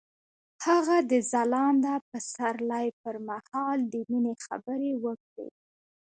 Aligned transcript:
هغه 0.65 0.97
د 1.11 1.13
ځلانده 1.31 1.93
پسرلی 2.09 2.87
پر 3.01 3.15
مهال 3.27 3.79
د 3.93 3.93
مینې 4.09 4.33
خبرې 4.45 4.91
وکړې. 5.03 5.47